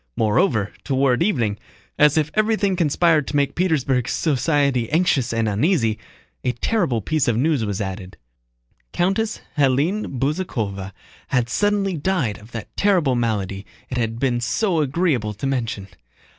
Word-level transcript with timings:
Moreover, 0.15 0.73
toward 0.83 1.21
evening, 1.21 1.59
as 1.99 2.17
if 2.17 2.31
everything 2.33 2.75
conspired 2.75 3.27
to 3.27 3.35
make 3.35 3.53
Petersburg 3.53 4.07
society 4.09 4.89
anxious 4.89 5.31
and 5.31 5.47
uneasy, 5.47 5.99
a 6.43 6.53
terrible 6.53 7.01
piece 7.03 7.27
of 7.27 7.37
news 7.37 7.63
was 7.63 7.79
added. 7.79 8.17
Countess 8.93 9.41
Hélène 9.59 10.17
Bezúkhova 10.17 10.91
had 11.27 11.49
suddenly 11.49 11.97
died 11.97 12.39
of 12.39 12.51
that 12.51 12.75
terrible 12.75 13.13
malady 13.13 13.63
it 13.91 13.97
had 13.99 14.17
been 14.17 14.41
so 14.41 14.79
agreeable 14.81 15.35
to 15.35 15.45
mention. 15.45 15.87